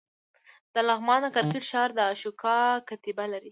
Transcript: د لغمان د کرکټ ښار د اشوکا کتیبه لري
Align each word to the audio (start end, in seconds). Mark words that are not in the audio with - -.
د 0.73 0.75
لغمان 0.87 1.19
د 1.23 1.27
کرکټ 1.35 1.63
ښار 1.71 1.89
د 1.97 1.99
اشوکا 2.13 2.57
کتیبه 2.89 3.25
لري 3.33 3.49